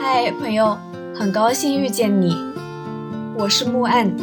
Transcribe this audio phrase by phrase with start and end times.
[0.00, 0.78] 嗨，朋友，
[1.12, 2.32] 很高兴遇见你，
[3.36, 4.16] 我是木岸，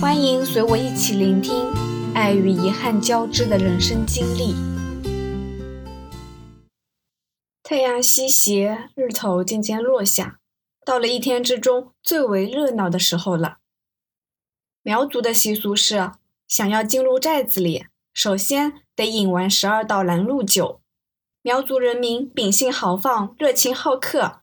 [0.00, 1.72] 欢迎随我一起聆听
[2.14, 4.56] 爱与遗憾交织的人生经历。
[7.62, 10.40] 太阳西斜，日头渐渐落下，
[10.84, 13.58] 到了一天之中最为热闹的时候了。
[14.82, 16.10] 苗族的习俗是，
[16.48, 20.80] 想要进入寨子里，首先得饮完十二道拦路酒。
[21.40, 24.41] 苗族人民秉性豪放，热情好客。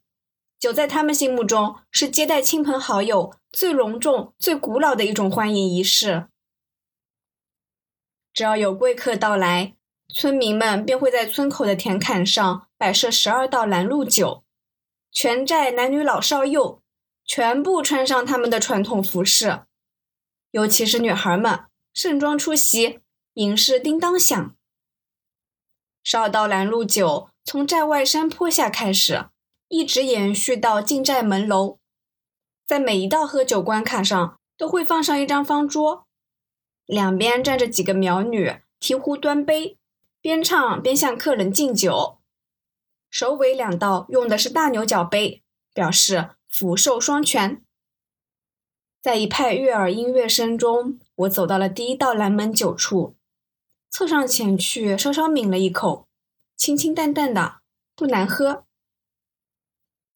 [0.59, 6.27] 酒在他们心目中是接待亲朋好友最隆重、最古老的一种欢迎仪式。
[8.33, 9.75] 只要有贵客到来，
[10.13, 14.43] 村民们便会在村口的田坎上摆设十二道拦路酒，
[15.11, 16.81] 全寨男女老少幼
[17.23, 19.61] 全部穿上他们的传统服饰，
[20.51, 21.61] 尤其是女孩们
[21.93, 22.99] 盛装出席，
[23.35, 24.55] 迎势叮当响。
[26.03, 29.27] 十二道拦路酒从寨外山坡下开始。
[29.69, 31.77] 一直延续到进寨门楼，
[32.65, 36.07] 在每一道喝酒关卡上都会放上一张方桌，
[36.87, 39.77] 两边站着几个苗女提壶端杯，
[40.21, 42.17] 边唱边向客人敬酒。
[43.11, 47.63] 首尾两道用的是大牛角杯，表示福寿双全。
[49.03, 53.15] 在一派悦耳音乐声中，我走到了第一道拦门酒处，
[53.91, 56.07] 凑上前去稍稍抿了一口，
[56.57, 57.59] 清清淡淡的，
[57.95, 58.65] 不难喝。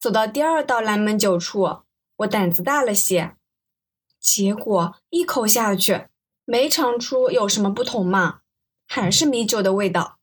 [0.04, 1.84] 走到第二道拦门酒处，
[2.18, 3.38] 我胆子大了些，
[4.20, 6.10] 结果一口下去，
[6.44, 8.42] 没尝出有什么不同嘛，
[8.86, 10.20] 还是米酒的味道。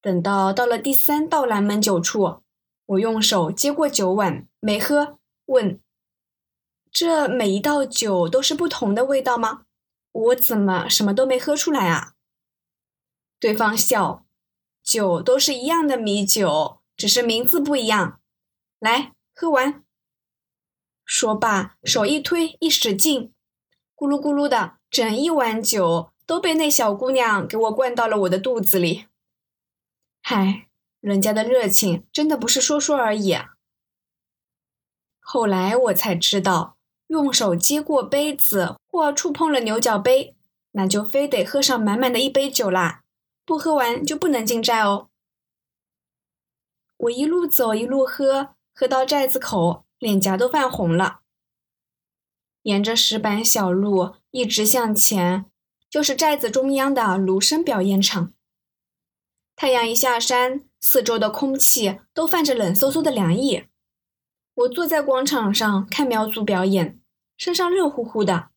[0.00, 2.44] 等到到了第三道拦门酒处，
[2.86, 5.80] 我用手接过酒碗，没喝，问
[6.92, 9.62] ：“这每一道酒都是不同的味道吗？
[10.12, 12.12] 我怎么什么都没喝出来啊？”
[13.40, 14.24] 对方笑
[14.84, 18.17] ：“酒都是一样的米酒，只是名字不一样。”
[18.78, 19.82] 来，喝完。
[21.04, 23.32] 说罢，手一推，一使劲，
[23.96, 29.06] 咕噜咕噜的，整一碗酒都被那小姑娘给我灌到了我的肚子里。
[30.22, 30.68] 嗨，
[31.00, 33.36] 人家的热情真的不是说说而已。
[35.18, 36.76] 后来我才知道，
[37.08, 40.36] 用手接过杯子或触碰了牛角杯，
[40.72, 43.02] 那就非得喝上满满的一杯酒啦，
[43.44, 45.08] 不喝完就不能进寨哦。
[46.98, 48.54] 我一路走，一路喝。
[48.80, 51.22] 喝到寨子口，脸颊都泛红了。
[52.62, 55.46] 沿着石板小路一直向前，
[55.90, 58.32] 就是寨子中央的芦笙表演场。
[59.56, 63.64] 太阳一下山，四周的空气都泛着冷飕飕的凉意。
[64.54, 67.00] 我坐在广场上看苗族表演，
[67.36, 68.50] 身上热乎乎的，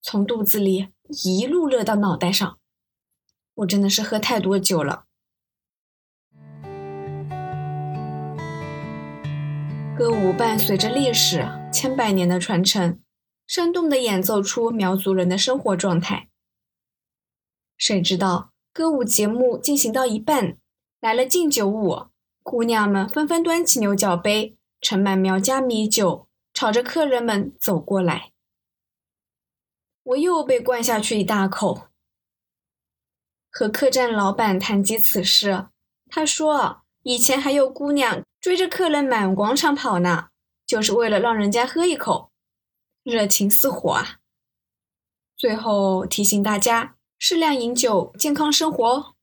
[0.00, 0.90] 从肚子里
[1.24, 2.60] 一路热到脑袋上。
[3.54, 5.06] 我真的是喝太多酒了。
[9.94, 12.98] 歌舞伴随着历史千百年的传承，
[13.46, 16.30] 生动地演奏出苗族人的生活状态。
[17.76, 20.56] 谁知道歌舞节目进行到一半，
[21.00, 22.06] 来了敬酒舞，
[22.42, 28.32] 姑娘们纷纷端起牛角杯，盛满苗家米酒，朝着客人们走过来。
[30.04, 31.88] 我又被灌下去一大口。
[33.50, 35.66] 和客栈老板谈及此事，
[36.08, 38.24] 他说以前还有姑娘。
[38.42, 40.30] 追着客人满广场跑呢，
[40.66, 42.32] 就是为了让人家喝一口，
[43.04, 44.18] 热情似火啊！
[45.36, 49.14] 最后提醒大家适量饮酒，健康生活哦。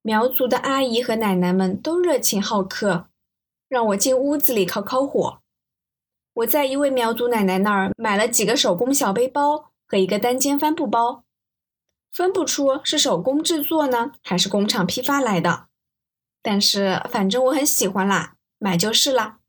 [0.00, 3.08] 苗族的阿姨和奶奶们都热情好客，
[3.68, 5.42] 让我进屋子里烤烤火。
[6.34, 11.24] 我在一位苗族奶奶那儿买了几个手工小背包和一个单肩帆布包，
[12.12, 15.66] 分不出是手工制作呢，还是工厂批发来的。
[16.50, 19.40] 但是反正我很喜欢啦，买就是啦。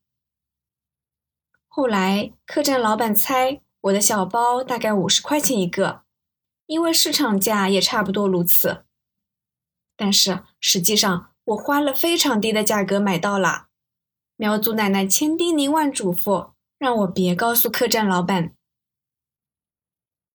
[1.70, 6.04] 后来客栈老板猜我的小包大概五十块钱一个，
[6.66, 8.84] 因为市场价也差不多如此。
[9.96, 13.68] 但是实际上我花了非常低的价格买到了。
[14.36, 18.54] 苗族奶奶千叮咛万嘱咐，让我别告诉客栈老板。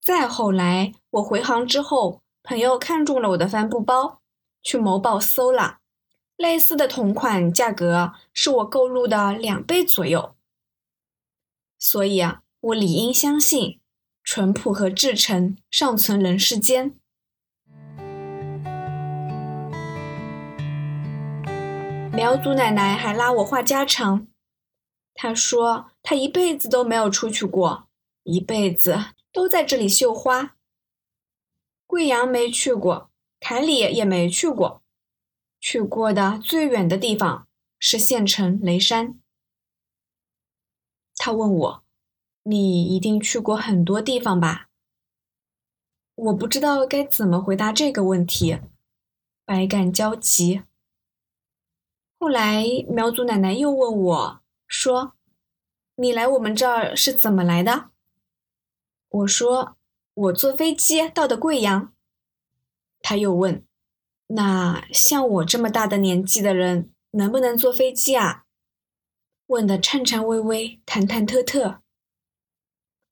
[0.01, 4.23] 再后来我回杭之后，朋友看中了我的帆布包，
[4.63, 5.81] 去某宝搜了。
[6.37, 10.35] 类似的同款价格是我购入的两倍左右，
[11.79, 13.81] 所以啊，我理应相信
[14.23, 16.95] 淳朴和至诚尚存人世间。
[22.13, 24.29] 苗族奶奶还拉我话家常，
[25.15, 27.89] 她说她一辈子都没有出去过，
[28.23, 30.57] 一辈子都在这里绣花。
[31.87, 33.11] 贵阳没去过，
[33.41, 34.84] 凯里也没去过。
[35.67, 39.19] 去过的最远的地方是县城雷山。
[41.17, 41.85] 他问我
[42.45, 44.69] ：“你一定去过很多地方吧？”
[46.17, 48.61] 我不知道该怎么回答这个问题，
[49.47, 50.65] 百感交集。
[52.19, 55.15] 后来苗族奶奶又问我说
[55.97, 57.89] ：“你来我们这儿是怎么来的？”
[59.09, 59.79] 我说
[60.13, 61.95] ：“我坐飞机到的贵阳。”
[63.01, 63.65] 他又问
[64.29, 68.45] ：“那像我这么大的年纪的人，能不能坐飞机啊？”
[69.49, 71.79] 问得颤颤巍巍、忐忐忑忑。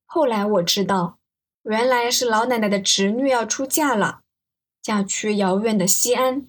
[0.05, 1.19] 后来我知道，
[1.63, 4.21] 原来是老奶奶的侄女要出嫁了，
[4.81, 6.47] 嫁去遥远的西安。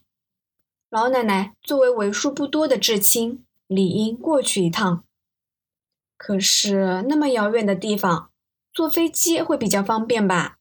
[0.88, 5.04] 老奶奶作为为数不多的至亲，理应过去一趟。
[6.16, 8.30] 可是那么遥远的地方，
[8.72, 10.58] 坐飞机会比较方便吧？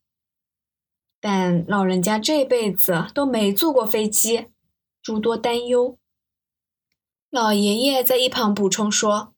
[1.26, 4.50] 但老人家这辈子都没坐过飞机，
[5.02, 5.98] 诸多担忧。
[7.30, 9.34] 老爷爷在一旁补充说：“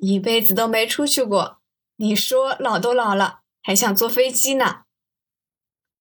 [0.00, 1.58] 一辈子都没出去过，
[1.96, 4.84] 你说老都老了，还想坐飞机呢？”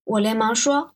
[0.06, 0.96] 我连忙说：“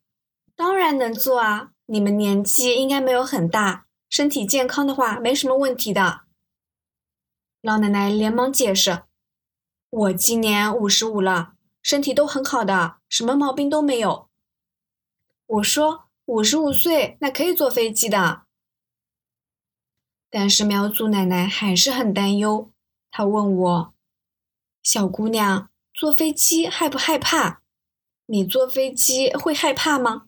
[0.56, 6.22] 当然能坐啊，你们年纪应该没有很大，身体健康的话没什么问题的。”
[7.62, 9.04] 老奶奶连忙解释
[9.92, 11.55] ：“我今年五十五了。”
[11.86, 14.28] 身体都很好的，什么毛病都没有。
[15.46, 18.42] 我说五十五岁那可以坐飞机的，
[20.32, 22.72] 但是苗族奶奶还是很担忧。
[23.12, 23.94] 她问我
[24.82, 27.62] ：“小姑娘，坐飞机害不害怕？
[28.26, 30.28] 你坐飞机会害怕吗？”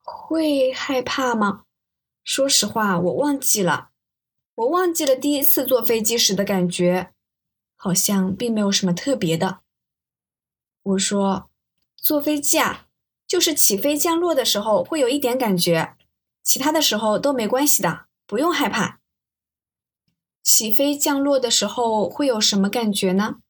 [0.00, 1.64] 会害怕吗？
[2.22, 3.90] 说实话，我忘记了，
[4.54, 7.12] 我忘记了第一次坐飞机时的感觉，
[7.74, 9.62] 好像并没有什么特别的。
[10.88, 11.50] 我说，
[11.96, 12.86] 坐飞机啊，
[13.26, 15.94] 就是起飞降落的时候会有一点感觉，
[16.42, 19.00] 其他的时候都没关系的，不用害怕。
[20.42, 23.40] 起飞降落的时候会有什么感觉呢？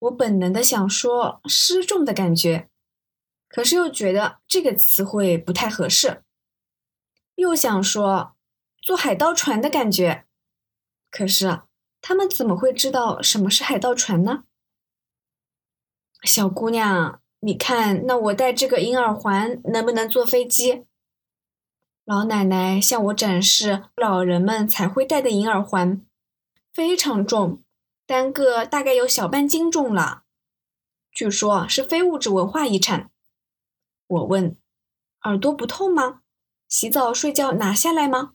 [0.00, 2.68] 我本能的想说失重的感觉，
[3.48, 6.22] 可是又觉得这个词汇不太合适，
[7.36, 8.34] 又想说
[8.82, 10.26] 坐海盗船的感觉，
[11.10, 11.62] 可是
[12.02, 14.44] 他们怎么会知道什么是海盗船呢？
[16.22, 20.84] 小姑娘，你看，那我戴这个银耳环能不能坐飞机？
[22.04, 26.04] 老奶奶向我展示老人们才会戴的银耳环，
[26.74, 27.62] 非常重，
[28.06, 30.24] 单个大概有小半斤重了。
[31.10, 33.10] 据说是非物质文化遗产。
[34.06, 34.56] 我问：
[35.22, 36.20] 耳朵不痛吗？
[36.68, 38.32] 洗澡睡觉拿下来吗？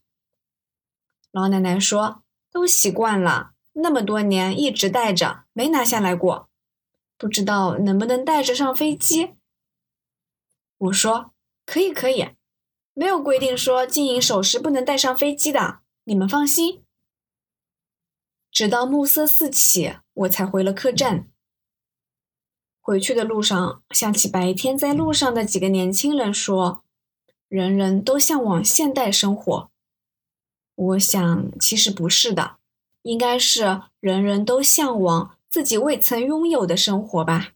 [1.31, 6.49] 老奶奶说：都习惯了，那么多年一直戴着，没拿下来过。
[7.17, 9.35] 不知道能不能带着上飞机？
[10.77, 11.31] 我说
[11.65, 12.31] 可以，可以，
[12.93, 16.83] 没有规定说金银首饰不能带上飞机的，你们放心。
[18.51, 21.29] 直到暮色四起，我才回了客栈。
[22.81, 26.83] 回去的路上，想起白天在路上的几个年轻人说，
[27.47, 29.71] 人人都向往现代生活。
[30.75, 32.57] 我想，其实不是的，
[33.01, 35.34] 应该是人人都向往。
[35.55, 37.53] 自己未曾拥有的生活吧。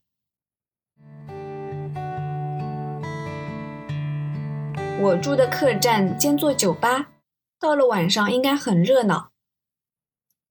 [5.01, 7.11] 我住的客栈兼做酒吧，
[7.59, 9.31] 到了晚上应该很热闹。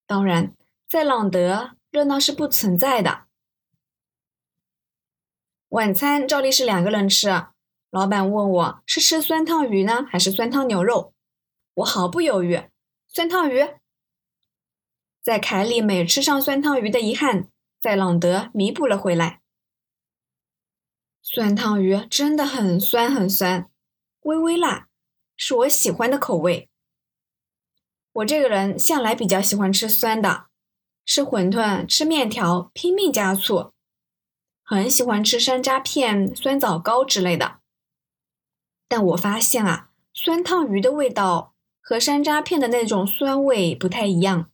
[0.07, 0.52] 当然，
[0.87, 3.23] 在朗德热闹是不存在的。
[5.71, 7.47] 晚餐照例是两个人吃。
[7.88, 11.14] 老板问我是吃酸汤鱼呢，还是酸汤牛肉？
[11.76, 12.64] 我毫不犹豫，
[13.07, 13.67] 酸汤鱼。
[15.23, 17.49] 在凯里没吃上酸汤鱼的遗憾，
[17.81, 19.41] 在朗德弥补了回来。
[21.23, 23.69] 酸汤鱼真的很酸很酸，
[24.23, 24.89] 微微辣，
[25.37, 26.71] 是我喜欢的口味。
[28.13, 30.47] 我这个人向来比较喜欢吃酸的，
[31.05, 33.73] 吃馄饨、吃面条拼命加醋，
[34.65, 37.61] 很喜欢吃山楂片、酸枣糕之类的。
[38.89, 44.51] 但我发现啊，酸汤鱼的味道和山楂片的那种酸味不太一样。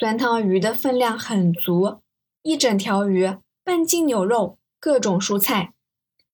[0.00, 2.00] 酸汤鱼的分量很足，
[2.40, 5.74] 一整条鱼，半斤牛肉，各种蔬菜，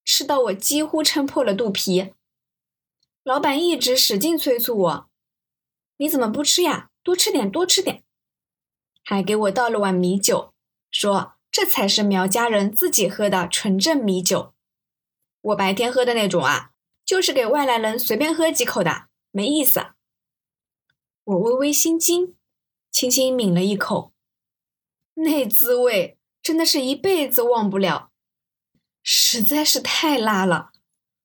[0.05, 2.13] 吃到我几乎撑破了肚皮。
[3.25, 5.11] 老板一直使劲催促我
[5.99, 6.91] ：“你怎么不吃呀？
[7.03, 8.05] 多吃点，多吃点。”
[9.03, 10.55] 还给我倒了碗米酒，
[10.89, 14.55] 说这才是苗家人自己喝的纯正米酒。
[15.41, 16.71] 我白天喝的那种啊，
[17.05, 19.87] 就是给外来人随便喝几口的，没意思。
[21.25, 22.37] 我微微心惊。
[22.97, 24.15] 轻轻抿了一口，
[25.17, 28.11] 那滋味真的是一辈子忘不了，
[29.03, 30.73] 实在是太辣了，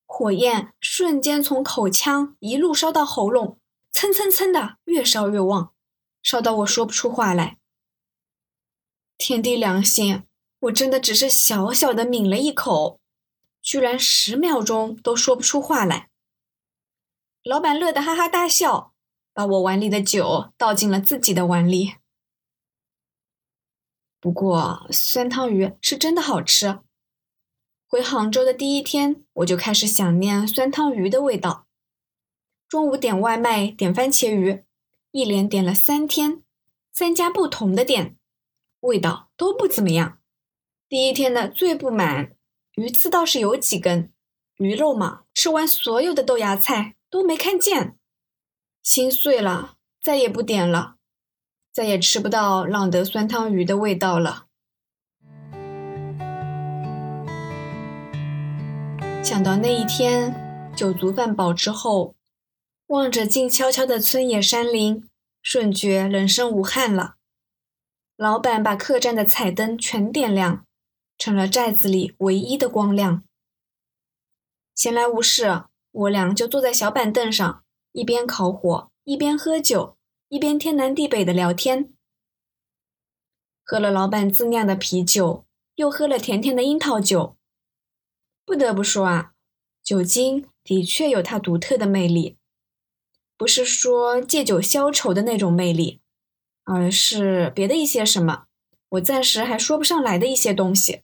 [0.06, 3.58] 火焰瞬间从口腔一路烧到喉咙，
[3.90, 5.74] 蹭蹭蹭的越烧越旺，
[6.22, 7.58] 烧到我说不出话来。
[9.18, 10.24] 天地良心，
[10.60, 13.00] 我真的只是小小的抿了一口，
[13.62, 16.10] 居然十秒钟都说不出话来。
[17.44, 18.91] 老板乐得哈哈大笑，
[19.34, 21.96] 把我碗里的酒倒进了自己的碗里。
[24.20, 26.80] 不过酸汤鱼是真的好吃。
[27.88, 31.68] 回杭州的第一天，我就开始想念酸汤鱼的味道。
[32.70, 34.64] 中午点外卖，点番茄鱼，
[35.12, 36.44] 一连点了三天，
[36.94, 38.16] 三家不同的店。
[38.80, 40.20] 味道都不怎么样。
[40.88, 42.36] 第一天的最不满，
[42.76, 44.14] 鱼刺倒是有几根，
[44.58, 47.98] 鱼肉嘛，吃完所有的豆芽菜都没看见，
[48.92, 50.96] 心碎了，再也不点了，
[51.72, 54.48] 再也吃不到浪德酸汤鱼的味道了。
[59.24, 62.16] 想到那一天酒足饭饱之后，
[62.88, 65.08] 望着静悄悄的村野山林，
[65.42, 67.16] 瞬觉人生无憾了。
[68.18, 70.66] 老板把客栈的彩灯全点亮，
[71.18, 73.24] 成了寨子里唯一的光亮。
[74.76, 79.98] 闲来无事，我俩就坐在小板凳上，一边烤火，一边喝酒，
[80.30, 81.94] 一边天南地北的聊天。
[83.64, 85.46] 喝了老板自酿的啤酒，
[85.76, 87.38] 又喝了甜甜的樱桃酒。
[88.46, 89.34] 不得不说啊，
[89.84, 92.38] 酒精的确有它独特的魅力，
[93.38, 96.00] 不是说借酒消愁的那种魅力。
[96.64, 98.46] 而是别的一些什么，
[98.90, 101.02] 我暂时还说不上来的一些东西。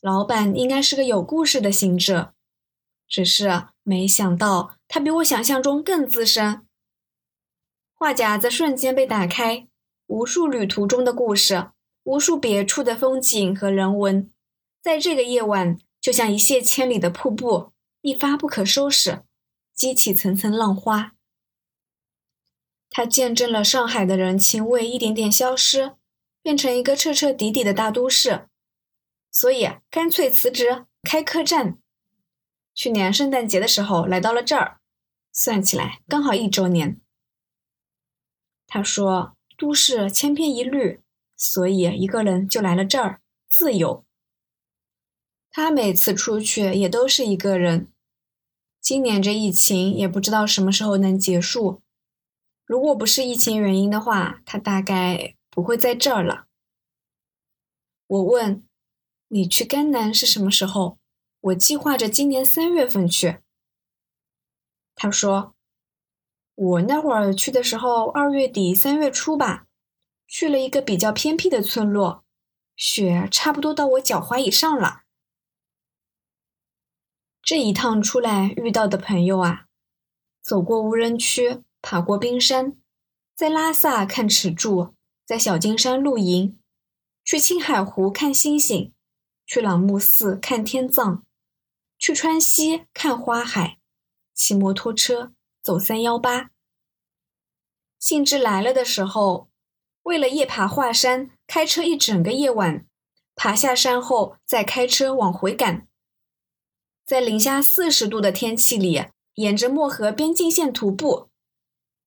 [0.00, 2.32] 老板应该是个有故事的行者，
[3.08, 6.66] 只是没想到他比我想象中更资深。
[7.94, 9.66] 话匣子瞬间被打开，
[10.06, 11.70] 无数旅途中的故事，
[12.02, 14.30] 无数别处的风景和人文，
[14.82, 17.72] 在这个夜晚就像一泻千里的瀑布，
[18.02, 19.22] 一发不可收拾，
[19.72, 21.14] 激起层层浪花。
[22.90, 25.94] 他见证了上海的人情味一点点消失，
[26.42, 28.46] 变成一个彻彻底底的大都市，
[29.30, 31.78] 所以干脆辞职开客栈。
[32.74, 34.80] 去年圣诞节的时候来到了这儿，
[35.32, 37.00] 算起来刚好一周年。
[38.66, 41.00] 他说：“都市千篇一律，
[41.36, 44.04] 所以一个人就来了这儿，自由。”
[45.50, 47.88] 他每次出去也都是一个人。
[48.80, 51.82] 今年这疫情也不知道什么时候能结束。
[52.64, 56.46] 如果不是疫情原因的话，他大概不会在这儿了。
[58.06, 58.66] 我问
[59.28, 60.98] ：“你去甘南是什么时候？”
[61.40, 63.40] 我计划着今年三月份去。
[64.94, 65.54] 他说
[66.54, 69.66] ：“我那会儿去的时候，二月底三月初吧，
[70.26, 72.24] 去了一个比较偏僻的村落，
[72.76, 75.02] 雪差不多到我脚踝以上了。
[77.42, 79.66] 这一趟出来遇到的朋友啊，
[80.40, 82.76] 走过无人区。”爬过冰山，
[83.34, 84.94] 在拉萨看尺柱，
[85.26, 86.56] 在小金山露营，
[87.24, 88.92] 去青海湖看星星，
[89.44, 91.24] 去朗木寺看天葬，
[91.98, 93.80] 去川西看花海，
[94.34, 96.50] 骑摩托车走三幺八。
[97.98, 99.48] 兴致来了的时候，
[100.02, 102.86] 为了夜爬华山，开车一整个夜晚，
[103.36, 105.86] 爬下山后再开车往回赶，
[107.04, 111.28] 在零下四十度的天气里，沿着漠河边境线徒步。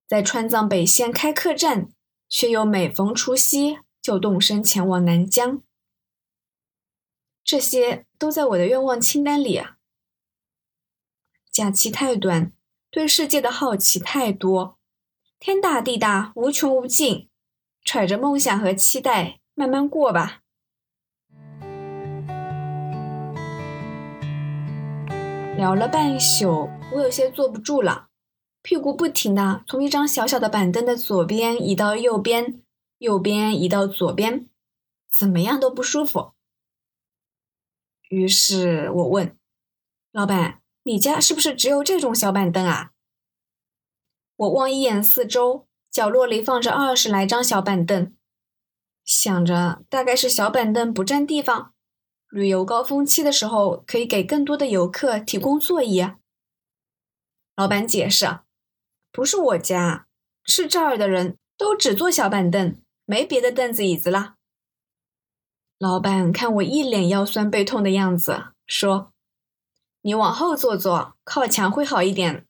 [0.08, 1.90] 在川藏北线开客栈，
[2.30, 5.64] 却又每逢除夕就动身前往南疆。
[7.44, 9.75] 这些都在我的愿望清单里啊。
[11.56, 12.52] 假期太短，
[12.92, 14.78] 对世界的好奇太多，
[15.40, 17.30] 天大地大，无穷无尽，
[17.86, 20.42] 揣着梦想和期待，慢慢过吧。
[25.56, 28.10] 聊了半宿，我有些坐不住了。
[28.62, 32.62] 屁股不停的从一张小小的板凳的左边移到右边，
[32.98, 34.50] 右边移到左边，
[35.10, 36.34] 怎么样都不舒服。
[38.10, 39.38] 于是我问
[40.12, 42.92] 老板：“你家是不是只有这种小板凳啊？”
[44.38, 48.14] 我望一眼四周，角落里放着二十来张小板凳，
[49.04, 51.74] 想着大概是小板凳不占地方，
[52.30, 56.06] 旅游高峰期的时候可以给更多的游客提供座椅。
[57.56, 58.40] 老板解释。
[59.12, 60.08] 不是我家，
[60.44, 62.76] 是这儿的人都只坐小板凳，
[63.06, 64.36] 没别的凳子椅子了。
[65.80, 69.14] 老板看我一脸腰酸背痛的样子，说
[70.06, 72.46] ：“你往后坐坐，靠墙会好一点。”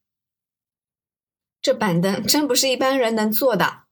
[1.64, 3.84] 这板凳真不是一般人能坐的。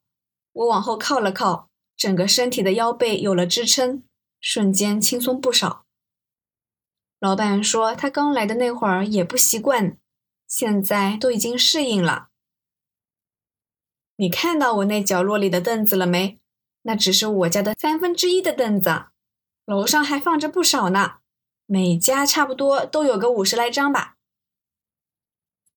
[0.51, 4.03] 我往后靠了靠，整个身体的腰背有了支撑，
[4.41, 5.85] 瞬间轻松不少。
[7.19, 9.97] 老板说他刚来的那会儿也不习惯，
[10.45, 12.27] 现在都已经适应了。
[14.17, 16.37] 你看到我那角落里的凳子了没？
[16.81, 19.05] 那只是我家的三分之一的凳子，
[19.63, 21.19] 楼上还放着不少呢，
[21.65, 24.15] 每家差不多都有个五十来张吧。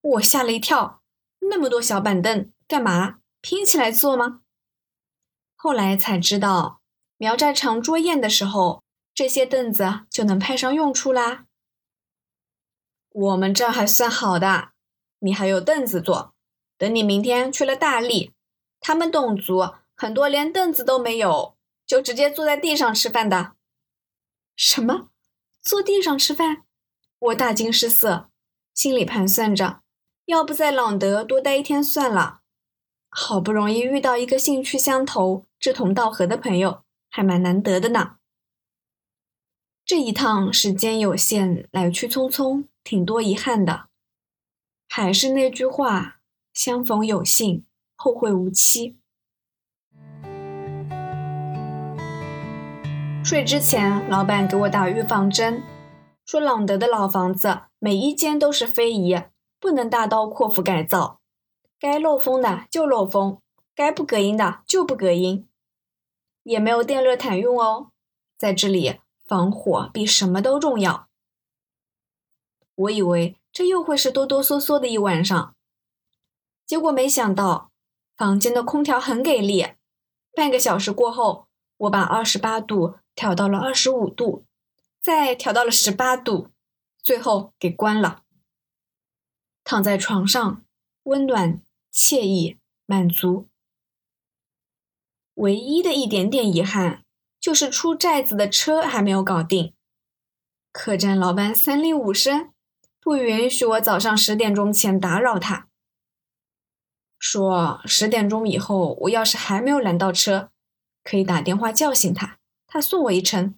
[0.00, 1.02] 我吓了一跳，
[1.40, 3.18] 那么多小板凳干嘛？
[3.40, 4.42] 拼起来坐吗？
[5.54, 6.80] 后来才知道，
[7.16, 8.82] 苗寨长桌宴的时候，
[9.14, 11.46] 这些凳子就能派上用处啦。
[13.10, 14.72] 我们这还算好的，
[15.20, 16.34] 你还有凳子坐。
[16.76, 18.32] 等你明天去了大理，
[18.80, 23.54] 他们侗族很多连凳子都没有，就直接坐在地上吃饭的。
[24.54, 25.08] 什么？
[25.66, 26.62] 坐地上吃饭？
[27.18, 28.30] 我大惊失色，
[28.72, 29.82] 心里盘算着，
[30.26, 32.42] 要不在朗德多待一天算了。
[33.08, 38.18] 好不容易遇到一个兴趣相投、志同道合的朋友，还蛮难得的呢。
[39.84, 43.88] 这一趟时间有限，来去匆匆，挺多遗憾的。
[44.88, 46.20] 还是那句话，
[46.54, 48.96] 相逢有幸，后会无期。
[53.26, 55.60] 睡之前，老板给我打预防针，
[56.24, 59.20] 说朗德的老房子每一间都是非遗，
[59.58, 61.18] 不能大刀阔斧改造。
[61.80, 63.42] 该漏风的就漏风，
[63.74, 65.48] 该不隔音的就不隔音，
[66.44, 67.90] 也没有电热毯用哦。
[68.38, 71.08] 在这里防火比什么都重要。
[72.76, 75.56] 我以为这又会是哆哆嗦嗦的一晚上，
[76.64, 77.72] 结果没想到
[78.16, 79.66] 房间的空调很给力。
[80.32, 84.46] 半个小时过后，我把二十八度调到了二十五度，
[85.02, 86.50] 再调到了十八度，
[87.02, 88.22] 最后给关了。
[89.64, 90.64] 躺在床上，
[91.02, 91.60] 温暖。
[91.98, 93.48] 惬意满足，
[95.32, 97.06] 唯一的一点点遗憾
[97.40, 99.72] 就是出寨子的车还没有搞定。
[100.72, 102.52] 客栈老板三令五申，
[103.00, 105.70] 不允许我早上十点钟前打扰他，
[107.18, 110.50] 说十点钟以后我要是还没有拦到车，
[111.02, 112.38] 可以打电话叫醒他，
[112.76, 113.54] 他送我一程。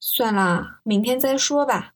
[0.00, 1.92] 算了，明天再说吧。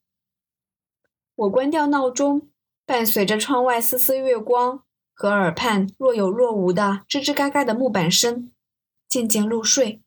[1.34, 2.50] 我关掉闹钟。
[2.84, 4.82] 伴随着窗外丝丝月光
[5.14, 8.52] 和耳畔若有若无的吱吱嘎嘎的木板声，
[9.08, 10.02] 渐渐入睡。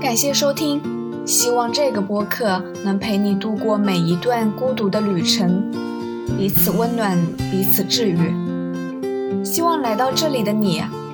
[0.00, 5.70] 感谢收听，希望这个播客能陪你度过每一段孤独的旅程，
[6.38, 7.18] 彼此温暖，
[7.50, 9.44] 彼此治愈。
[9.44, 10.80] 希望来到这里的你